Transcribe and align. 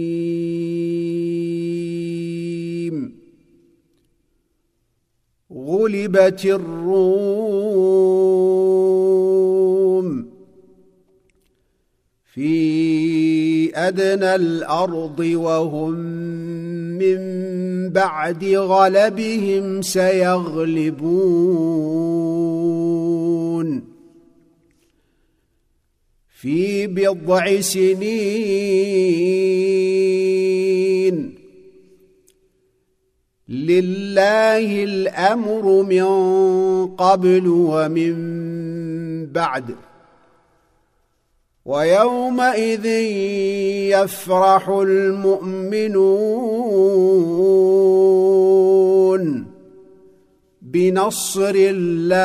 غلبت 5.54 6.46
الروم 6.46 7.90
في 12.34 13.29
أدنى 13.76 14.36
الأرض 14.36 15.20
وهم 15.20 15.94
من 16.98 17.20
بعد 17.90 18.46
غلبهم 18.46 19.82
سيغلبون. 19.82 21.50
في 26.42 26.88
بضع 26.88 27.62
سنين. 27.62 29.00
لله 33.50 34.84
الأمر 34.84 35.84
من 35.84 36.06
قبل 36.88 37.48
ومن 37.48 38.16
بعد. 39.26 39.89
ويومئذ 41.70 42.86
يفرح 43.94 44.70
المؤمنون 44.70 46.00
بنصر 50.62 51.54
الله. 51.56 52.20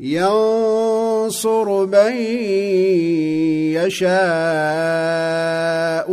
ينصر 0.00 1.86
من 1.86 2.12
يشاء 3.78 4.12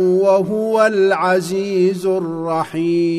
وهو 0.00 0.86
العزيز 0.86 2.06
الرحيم. 2.06 3.16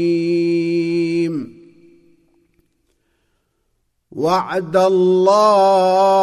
وعد 4.18 4.78
الله 4.78 6.18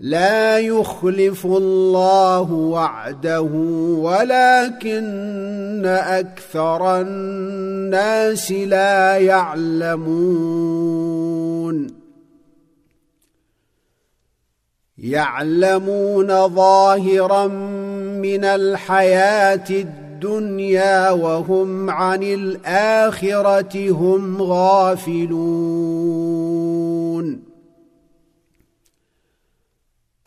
لا 0.00 0.58
يخلف 0.58 1.46
الله 1.46 2.52
وعده 2.52 3.40
ولكن 3.98 5.86
أكثر 5.86 7.00
الناس 7.00 8.52
لا 8.52 9.18
يعلمون. 9.18 10.42
يعلمون 14.98 16.48
ظاهرا 16.48 17.46
من 17.46 18.44
الحياة 18.44 19.70
الدنيا 19.70 20.01
الدنيا 20.22 21.10
وهم 21.10 21.90
عن 21.90 22.22
الآخرة 22.22 23.90
هم 23.90 24.42
غافلون. 24.42 25.42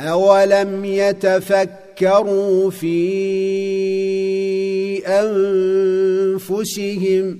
اولم 0.01 0.85
يتفكروا 0.85 2.69
في 2.69 2.97
انفسهم 6.37 7.39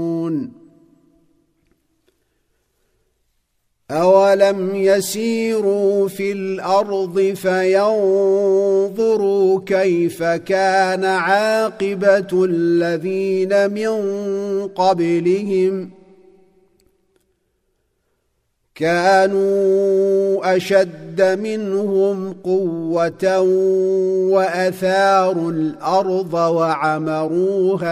اولم 3.91 4.75
يسيروا 4.75 6.07
في 6.07 6.31
الأرض 6.31 7.19
فينظروا 7.35 8.91
كيف 9.65 10.23
كان 10.23 11.05
عاقبه 11.05 12.45
الذين 12.45 13.71
من 13.71 13.89
قبلهم 14.67 15.89
ۖ 15.97 16.00
كانوا 18.81 20.55
أشد 20.57 21.21
منهم 21.21 22.33
قوة 22.33 23.39
وأثاروا 24.31 25.51
الأرض 25.51 26.33
وعمروها 26.33 27.89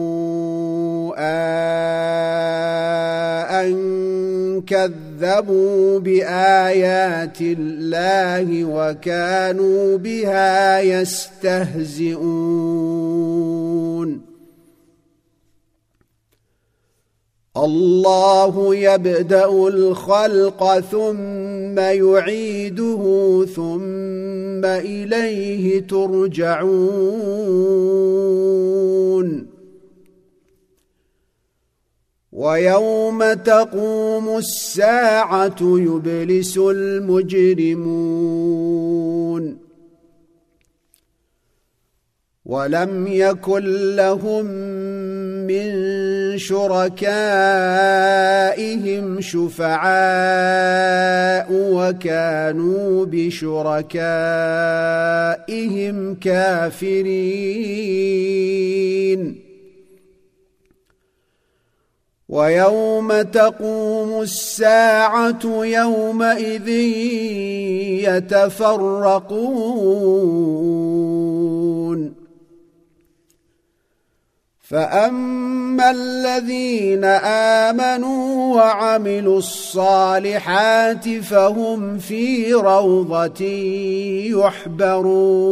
أن 3.61 3.71
كذبوا 4.61 5.99
بآيات 5.99 7.41
الله 7.41 8.65
وكانوا 8.65 9.97
بها 9.97 10.79
يستهزئون. 10.79 12.31
الله 17.57 18.75
يبدأ 18.75 19.49
الخلق 19.67 20.79
ثم 20.79 21.79
يعيده 21.79 23.03
ثم 23.55 24.65
إليه 24.65 25.87
ترجعون. 25.87 26.81
ويوم 32.31 33.33
تقوم 33.33 34.37
الساعة 34.37 35.55
يبلس 35.61 36.57
المجرمون. 36.57 38.11
ولم 42.45 43.07
يكن 43.07 43.95
لهم 43.95 44.45
من 45.47 45.71
شركائهم 46.37 47.01
شفعاء 49.21 49.87
وكانوا 51.51 53.05
بشركائهم 53.05 53.75
كافرين. 56.15 57.01
ويوم 62.31 63.21
تقوم 63.21 64.21
الساعة 64.21 65.39
يومئذ 65.45 66.67
يتفرقون. 68.07 69.41
فأما 74.61 75.91
الذين 75.91 77.03
آمنوا 77.67 78.55
وعملوا 78.55 79.37
الصالحات 79.37 81.09
فهم 81.09 81.97
في 81.97 82.53
روضة 82.53 83.45
يحبرون. 84.95 85.51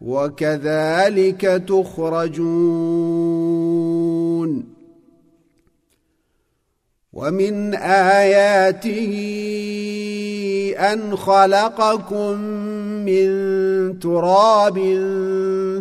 وكذلك 0.00 1.62
تخرجون. 1.68 3.18
ومن 7.12 7.74
آياته 7.74 9.14
أن 10.78 11.16
خلقكم 11.16 12.40
من 13.04 13.28
تراب 13.98 14.78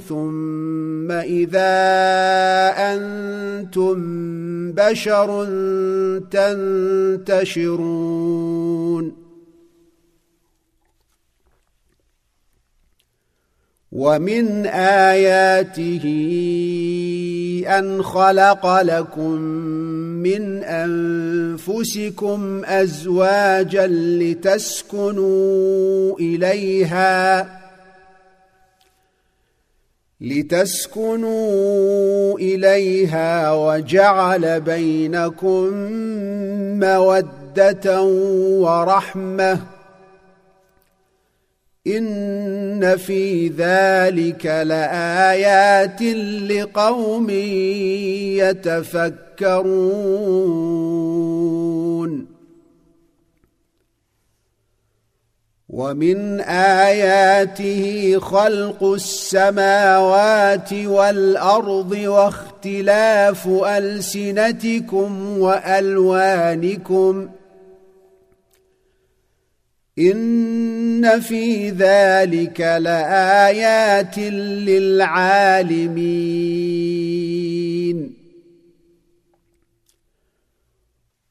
ثم 0.09 1.11
إذا 1.11 1.77
أنتم 2.77 3.97
بشر 4.71 5.45
تنتشرون. 7.25 9.26
ومن 13.97 14.65
آياته 15.09 16.05
أن 17.67 18.03
خلق 18.03 18.81
لكم 18.81 19.41
من 20.21 20.63
أنفسكم 20.63 22.61
أزواجا 22.65 23.87
لتسكنوا 24.21 25.39
إليها 26.19 27.49
لتسكنوا 30.21 31.59
إليها 32.39 33.51
وجعل 33.51 34.61
بينكم 34.61 35.73
مودة 36.79 38.01
ورحمة 38.61 39.76
إن 41.87 42.97
في 42.97 43.47
ذلك 43.47 44.45
لآيات 44.45 46.01
لقوم 46.51 47.29
يتفكرون. 49.29 49.97
ومن 55.69 56.41
آياته 56.41 58.19
خلق 58.19 58.83
السماوات 58.83 60.73
والأرض 60.73 61.91
واختلاف 61.91 63.47
ألسنتكم 63.47 65.39
وألوانكم 65.39 67.29
إن 69.99 71.19
في 71.19 71.69
ذلك 71.69 72.61
لآيات 72.61 74.17
للعالمين. 74.67 76.17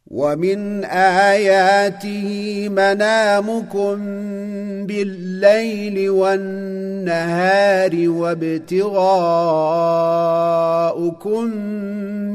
ومن 0.06 0.84
آياته 0.84 2.68
منامكم 2.68 3.96
بالليل 4.86 6.10
والنهار 6.10 7.92
وابتغاؤكم 8.08 9.06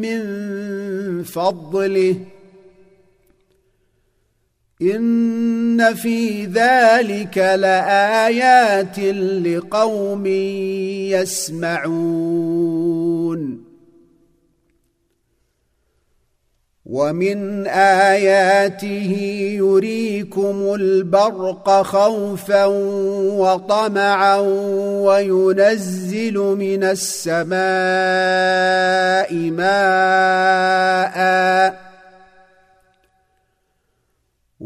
من 0.02 0.22
فضله. 1.24 2.16
إن 4.82 5.94
في 5.94 6.46
ذلك 6.46 7.38
لآيات 7.38 9.00
لقوم 9.46 10.26
يسمعون. 11.86 12.82
ومن 16.92 17.68
آياته 17.68 19.12
يريكم 19.56 20.74
البرق 20.74 21.82
خوفا 21.82 22.66
وطمعا 23.36 24.38
وينزل 25.06 26.34
من 26.34 26.84
السماء 26.84 27.52
ماء 29.52 31.22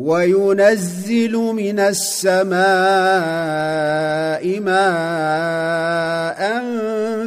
وينزل 0.05 1.33
من 1.33 1.79
السماء 1.79 2.59
ماء 4.59 6.41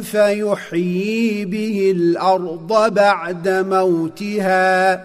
فيحيي 0.01 1.45
به 1.45 1.91
الأرض 1.95 2.93
بعد 2.93 3.49
موتها. 3.49 5.03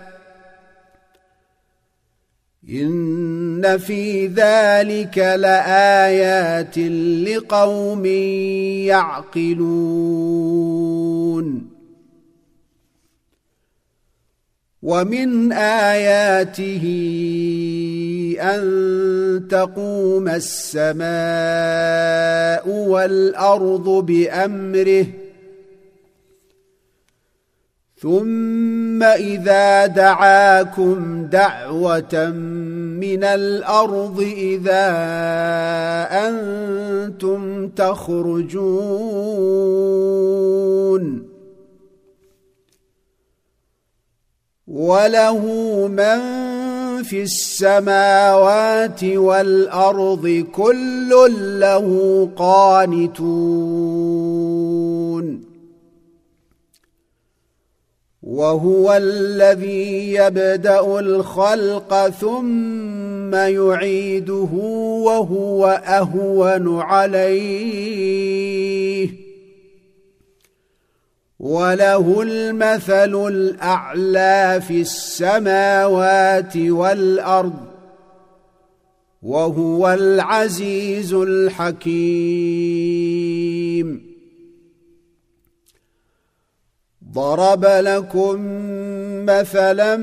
إن 2.71 3.79
في 3.79 4.27
ذلك 4.27 5.19
لآيات 5.19 6.79
لقوم 7.29 8.07
يعقلون. 8.87 9.75
ومن 14.85 15.53
آياته 15.53 16.85
أن 18.41 19.49
تقوم 19.51 20.29
السماء 20.29 21.09
والأرض 22.69 23.89
بأمره. 23.89 25.07
ثم 27.99 29.03
إذا 29.03 29.87
دعاكم 29.87 31.27
دعوة 31.33 32.31
من 33.01 33.25
الأرض 33.25 34.21
إذا 34.21 34.87
أنتم 36.29 37.69
تخرجون. 37.69 38.65
وله 44.75 45.39
من 45.87 46.19
في 47.03 47.23
السماوات 47.23 49.05
والارض 49.05 50.47
كل 50.53 51.11
له 51.61 52.29
قانتون 52.37 53.35
وهو 58.23 58.93
الذي 58.93 60.13
يبدا 60.13 60.99
الخلق 61.01 62.09
ثم 62.09 63.35
يعيده 63.35 64.53
وهو 65.05 65.67
اهون 65.87 66.81
عليه 66.81 67.95
وله 71.45 72.23
المثل 72.23 73.15
الأعلى 73.29 74.63
في 74.69 74.81
السماوات 74.81 76.57
والأرض 76.57 77.55
وهو 79.23 79.93
العزيز 79.93 81.13
الحكيم. 81.13 81.85
ضرب 87.13 87.65
لكم 87.65 88.37
مثلا 89.27 89.97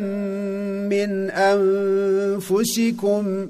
من 0.93 1.29
أنفسكم 2.39 3.49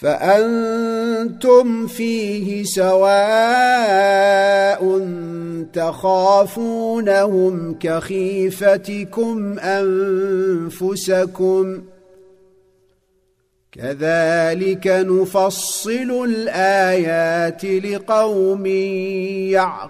فأنتم 0.00 1.86
فيه 1.86 2.64
سواء 2.64 3.48
تخافونهم 5.72 7.78
كخيفتكم 7.78 9.58
أنفسكم 9.58 11.04
كذلك 13.72 14.86
نفصل 14.86 16.24
الآيات 16.28 17.64
لقوم 17.64 18.66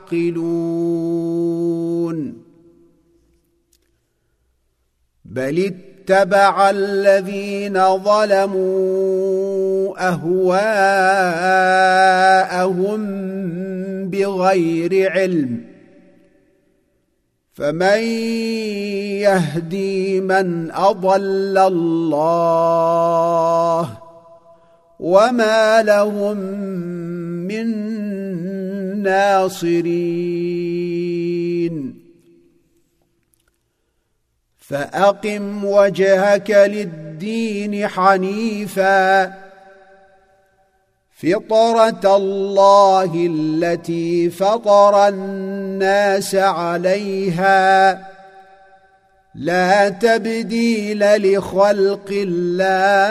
يعقلون 0.07 1.19
بل 5.25 5.88
اتبع 6.11 6.71
الذين 6.71 7.97
ظلموا 7.97 9.29
أهواءهم 10.09 10.81
بغير 14.09 15.11
علم. 15.11 15.65
فمن 17.53 17.99
يهدي 19.21 20.21
من 20.21 20.71
أضل 20.73 21.59
الله 21.59 22.39
وما 25.01 25.83
لهم 25.83 26.37
من 27.47 27.67
ناصرين. 29.03 30.09
فأقم 34.69 35.65
وجهك 35.65 36.51
للدين 36.51 37.89
حنيفا. 37.89 39.33
فطرة 41.23 42.17
الله 42.17 43.29
التي 43.31 44.31
فطر 44.31 45.09
الناس 45.09 46.35
عليها. 46.35 48.03
لا 49.35 49.89
تبديل 49.89 51.35
لخلق 51.35 52.09
الله. 52.11 53.09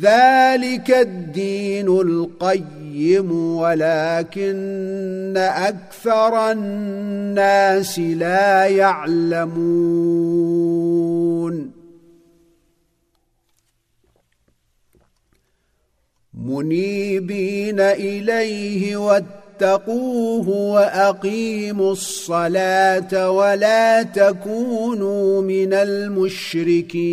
ذلك 0.00 0.90
الدين 0.90 1.88
القيم 1.88 3.32
ولكن 3.56 5.34
أكثر 5.36 6.52
الناس 6.52 7.98
لا 7.98 8.66
يعلمون. 8.66 9.84
منيبين 16.44 17.80
إليه 17.80 18.96
واتقوه 18.96 20.48
وأقيموا 20.48 21.92
الصلاة 21.92 23.30
ولا 23.30 24.02
تكونوا 24.02 25.42
من 25.42 25.72
المشركين. 25.72 27.04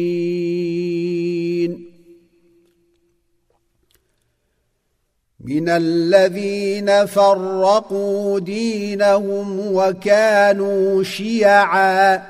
من 5.44 5.70
الذين 5.70 7.06
فرقوا 7.06 8.40
دينهم 8.40 9.76
وكانوا 9.76 11.04
شيعا 11.04 12.24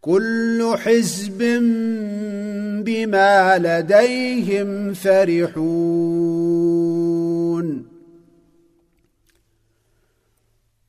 كل 0.00 0.74
حزب 0.76 1.38
بما 2.84 3.58
لديهم 3.58 4.94
فرحون 4.94 5.90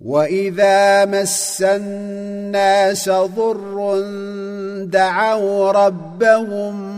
واذا 0.02 1.06
مس 1.06 1.62
الناس 1.62 3.10
ضر 3.10 4.02
دعوا 4.86 5.72
ربهم 5.72 6.91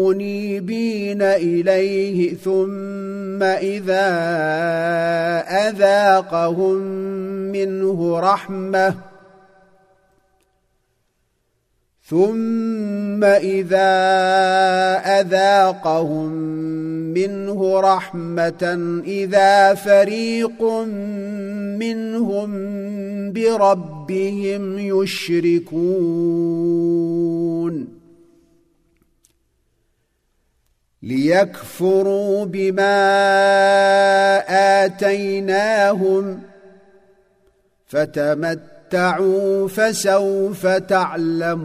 منيبين 0.00 1.22
إليه 1.22 2.34
ثم 2.34 3.42
إذا 3.42 4.08
أذاقهم 5.68 6.76
منه 7.52 8.20
رحمة 8.20 8.94
ثم 12.06 13.24
إذا 13.24 13.90
أذاقهم 15.20 16.32
منه 17.14 17.80
رحمة 17.80 19.00
إذا 19.06 19.74
فريق 19.74 20.62
منهم 21.78 22.52
بربهم 23.32 24.78
يشركون. 24.78 25.94
ليكفروا 31.04 32.44
بما 32.44 32.96
آتيناهم 34.84 36.40
فتمتعوا 37.86 39.68
فسوف 39.68 40.66
تعلمون. 40.66 41.64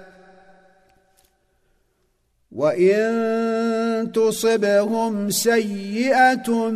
وان 2.51 4.11
تصبهم 4.11 5.29
سيئه 5.29 6.69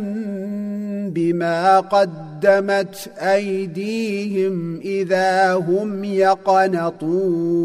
بما 1.08 1.80
قدمت 1.80 3.10
ايديهم 3.18 4.80
اذا 4.80 5.54
هم 5.54 6.04
يقنطون 6.04 7.56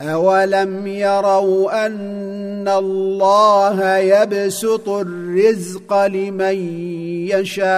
اولم 0.00 0.86
يروا 0.86 1.86
ان 1.86 2.68
الله 2.68 3.96
يبسط 3.96 4.88
الرزق 4.88 6.06
لمن 6.06 6.56
يشاء 7.28 7.70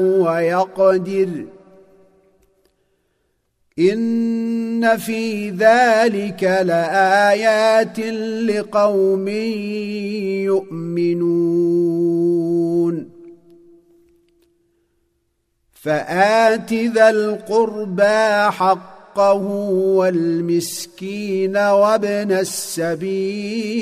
ويقدر 0.00 1.55
إن 3.78 4.96
في 4.96 5.50
ذلك 5.50 6.42
لآيات 6.42 7.98
لقوم 8.50 9.28
يؤمنون. 10.48 11.56
فآت 15.74 16.72
ذا 16.72 17.10
القربى 17.10 18.50
حقه 18.50 19.46
والمسكين 19.96 21.56
وابن 21.56 22.32
السبيل. 22.32 23.76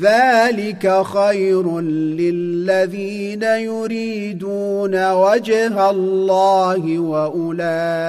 ذلك 0.00 1.02
خير 1.02 1.80
للذين 1.80 3.42
يريدون 3.42 5.12
وجه 5.12 5.90
الله 5.90 6.98
واولئك 6.98 8.06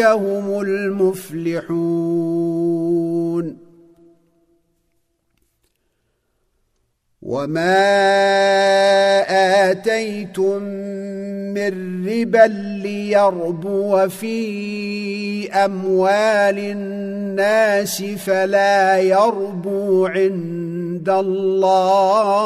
هم 0.00 0.60
المفلحون 0.60 2.06
وما 7.26 7.82
اتيتم 9.70 10.62
من 11.54 12.06
ربا 12.08 12.46
ليربو 12.82 14.08
في 14.08 15.52
اموال 15.52 16.58
الناس 16.58 18.02
فلا 18.02 18.98
يربو 18.98 20.06
عند 20.06 21.08
الله 21.08 22.36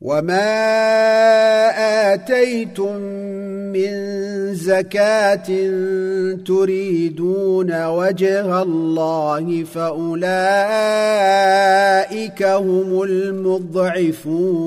وما 0.00 0.50
اتيتم 2.12 3.00
من 3.72 3.90
زكاة 4.54 5.46
تريدون 6.46 7.86
وجه 7.86 8.62
الله 8.62 9.64
فأولئك 9.64 10.20
هم 12.42 13.02
المضعفون. 13.02 14.60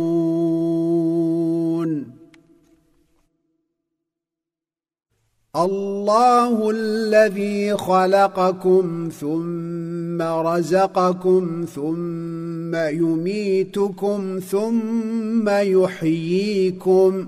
الله 5.55 6.69
الذي 6.69 7.77
خلقكم 7.77 9.09
ثم 9.19 10.21
رزقكم 10.21 11.65
ثم 11.75 12.75
يميتكم 12.75 14.39
ثم 14.49 15.49
يحييكم 15.49 17.27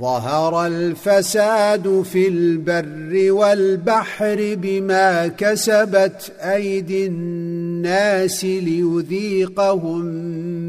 ظهر 0.00 0.66
الفساد 0.66 2.02
في 2.02 2.28
البر 2.28 3.32
والبحر 3.32 4.54
بما 4.58 5.26
كسبت 5.26 6.32
أيدي 6.40 7.06
الناس 7.06 8.44
ليذيقهم 8.44 10.02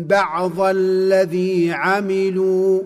بعض 0.04 0.62
الذي 0.62 1.72
عملوا 1.72 2.82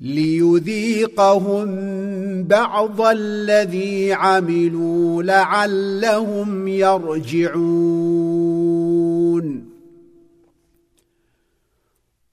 ليذيقهم 0.00 1.68
بعض 2.42 3.00
الذي 3.00 4.12
عملوا 4.12 5.22
لعلهم 5.22 6.68
يرجعون. 6.68 8.10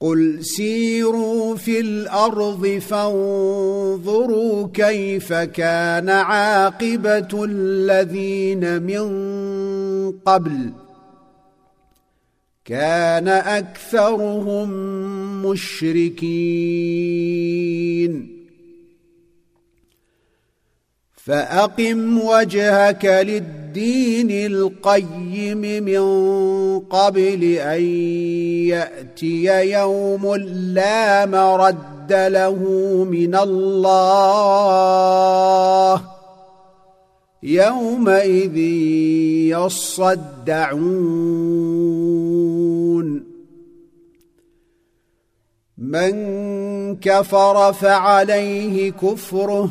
قل 0.00 0.44
سيروا 0.44 1.56
في 1.56 1.80
الأرض 1.80 2.66
فانظروا 2.88 4.68
كيف 4.74 5.32
كان 5.32 6.08
عاقبه 6.08 7.44
الذين 7.44 8.82
من 8.82 9.08
قبل 10.26 10.72
كان 12.64 13.28
اكثرهم 13.28 14.70
مشركين. 15.46 16.78
فاقم 21.14 22.18
وجهك 22.18 23.04
للدين 23.04 23.67
القيم 24.30 25.84
من 25.84 26.04
قبل 26.80 27.44
أن 27.44 27.82
يأتي 28.68 29.70
يوم 29.72 30.36
لا 30.74 31.26
مرد 31.26 32.12
له 32.12 32.58
من 33.10 33.34
الله. 33.34 34.02
يومئذ 37.42 38.56
يصدعون. 39.56 41.28
من 45.78 46.96
كفر 46.96 47.72
فعليه 47.72 48.90
كفره 48.90 49.70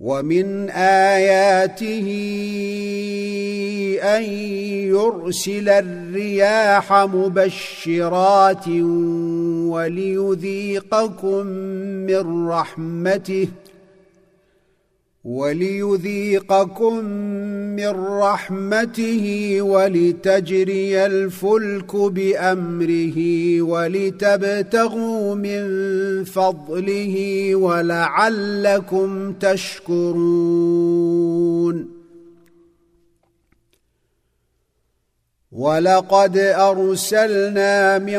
ومن 0.00 0.70
آياته 0.70 2.08
أن 4.02 4.22
يرسل 4.88 5.68
الرياح 5.68 6.92
مبشرات 6.92 8.68
وليذيقكم 9.68 11.46
من 12.06 12.48
رحمته 12.48 13.48
وليذيقكم 15.24 17.04
من 17.76 17.88
رحمته 18.06 19.56
ولتجري 19.60 21.06
الفلك 21.06 21.96
بأمره 21.96 23.18
ولتبتغوا 23.62 25.34
من 25.34 25.64
فضله 26.24 27.54
ولعلكم 27.54 29.32
تشكرون. 29.32 30.80
ولقد 35.52 36.36
أرسلنا 36.38 37.98
من 37.98 38.18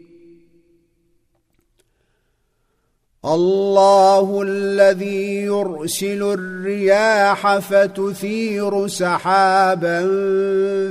الله 3.25 4.41
الذي 4.41 5.41
يرسل 5.41 6.23
الرياح 6.23 7.57
فتثير 7.57 8.87
سحابا 8.87 9.99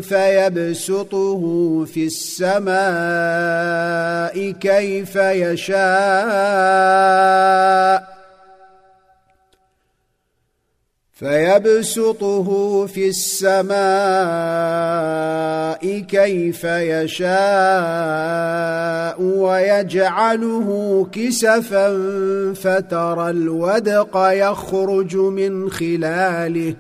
فيبسطه 0.01 1.43
في 1.85 2.07
السماء 2.07 2.71
كيف 4.51 5.17
يشاء. 5.17 5.81
فيبسطه 11.21 12.49
في 12.87 13.09
السماء 13.09 13.81
كيف 15.99 16.65
يشاء 16.65 17.31
ويجعله 19.23 20.69
كسفا 21.13 21.89
فترى 22.55 23.31
الودق 23.31 24.17
يخرج 24.17 25.17
من 25.17 25.71
خلاله 25.71 26.75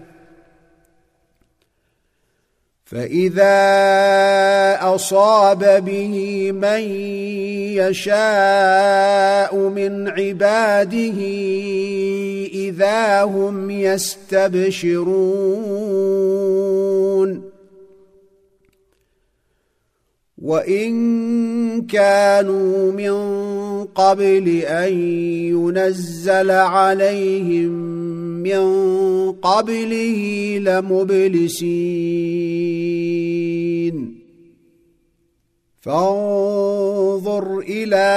فإذا 2.90 3.58
أصاب 4.94 5.84
به 5.84 6.52
من 6.52 6.80
يشاء 7.78 9.56
من 9.56 10.08
عباده 10.08 11.20
إذا 12.52 13.22
هم 13.22 13.70
يستبشرون. 13.70 15.10
وإن 20.38 21.86
كانوا 21.86 22.92
من 22.92 23.14
قبل 23.84 24.48
أن 24.58 24.92
ينزل 25.52 26.50
عليهم 26.50 28.19
من 28.42 29.32
قبله 29.32 30.58
لمبلسين. 30.58 31.60
فانظر 35.80 37.58
إلى 37.58 38.10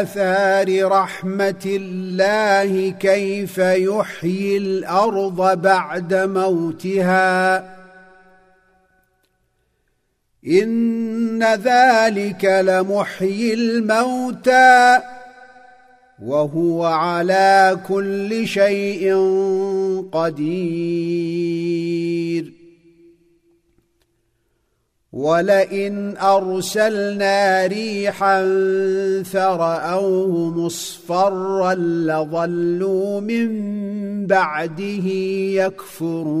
آثار 0.00 0.88
رحمة 0.88 1.64
الله 1.66 2.90
كيف 2.90 3.58
يحيي 3.58 4.56
الأرض 4.56 5.60
بعد 5.60 6.14
موتها. 6.14 7.58
إن 10.46 11.44
ذلك 11.44 12.44
لمحيي 12.44 13.54
الموتى. 13.54 15.00
وهو 16.20 16.84
على 16.84 17.80
كل 17.88 18.46
شيء 18.46 19.14
قدير. 20.12 21.40
ولئن 25.12 26.16
ارسلنا 26.16 27.66
ريحا 27.66 28.42
فراوه 29.22 30.50
مصفرا 30.50 31.74
لظلوا 31.74 33.20
من 33.20 33.70
بعده 34.26 35.06
يكفرون. 35.64 36.40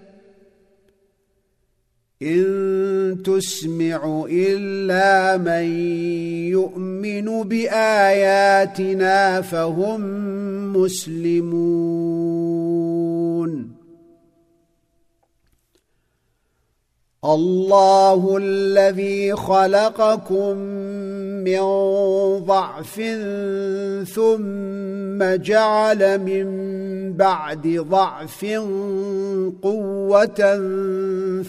إن 2.21 3.23
تسمع 3.25 4.25
إلا 4.29 5.37
من 5.37 5.65
يؤمن 6.49 7.43
بآياتنا 7.43 9.41
فهم 9.41 10.01
مسلمون. 10.77 12.11
الله 17.25 18.37
الذي 18.37 19.35
خلقكم 19.35 20.57
من 21.43 21.61
ضعف 22.45 23.01
ثم 24.15 25.35
جعل 25.35 26.19
من 26.19 26.47
بعد 27.13 27.67
ضعف 27.89 28.45
قوة 29.61 30.57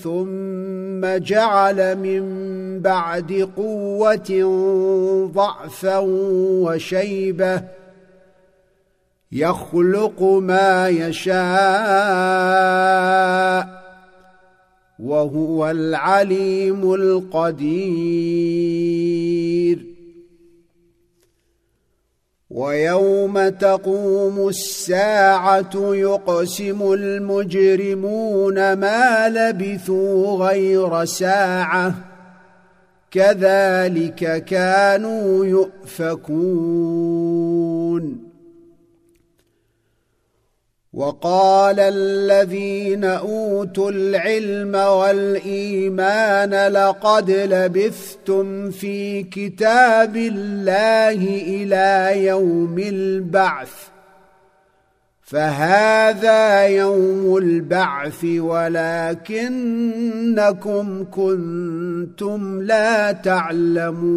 ثم 0.03 1.17
جعل 1.17 1.97
من 1.97 2.23
بعد 2.81 3.49
قوة 3.57 4.31
ضعفا 5.35 5.99
وشيبة 6.65 7.63
يخلق 9.33 10.23
ما 10.23 10.89
يشاء 10.89 11.43
وهو 15.03 15.71
العليم 15.71 16.95
القدير. 16.95 19.79
ويوم 22.51 23.49
تقوم 23.49 24.49
الساعة 24.49 25.71
يقسم 25.75 26.93
المجرمون 26.93 28.73
ما 28.73 29.29
لبثوا 29.29 30.49
غير 30.49 31.05
ساعة. 31.05 31.95
كذلك 33.11 34.45
كانوا 34.45 35.45
يؤفكون. 35.45 38.32
وقال 40.93 41.81
الذين 41.81 43.05
أوتوا 43.05 43.91
العلم 43.91 44.75
والإيمان 44.75 46.55
لقد 46.73 47.31
لبثتم 47.31 48.71
في 48.71 49.23
كتاب 49.23 50.17
الله 50.17 51.41
إلى 51.47 52.13
يوم 52.27 52.79
البعث 52.79 53.73
فهذا 55.23 56.67
يوم 56.67 57.37
البعث 57.37 58.25
ولكنكم 58.25 59.45
كنتم 61.11 62.63
لا 62.63 63.13
تعلمون 63.13 64.13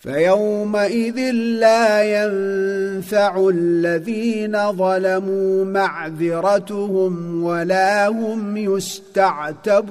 فيومئذ 0.00 1.30
لا 1.60 2.02
ينفع 2.02 3.48
الذين 3.48 4.72
ظلموا 4.72 5.64
معذرتهم 5.64 7.44
ولا 7.44 8.08
هم 8.08 8.56
يستعتبون. 8.56 9.90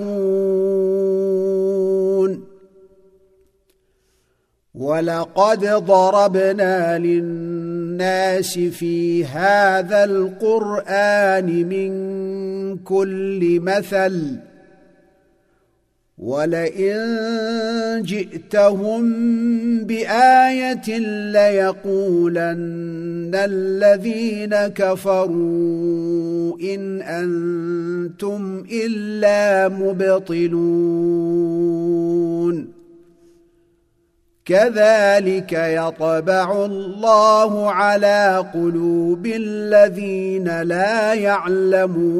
ولقد 4.76 5.66
ضربنا 5.66 7.00
للناس 7.00 8.60
في 8.60 9.26
هذا 9.26 10.04
القران 10.04 11.46
من 11.70 11.90
كل 12.78 13.60
مثل 13.60 14.49
ولئن 16.20 18.04
جئتهم 18.06 19.04
بآية 19.84 20.98
ليقولن 21.32 23.32
الذين 23.36 24.56
كفروا 24.56 26.60
إن 26.60 27.02
أنتم 27.02 28.64
إلا 28.72 29.70
مبطلون. 29.70 30.60
كذلك 34.46 35.54
يطبع 35.54 36.66
الله 36.66 37.72
على 37.72 38.46
قلوب 38.54 39.26
الذين 39.26 40.62
لا 40.62 41.14
يعلمون. 41.14 42.20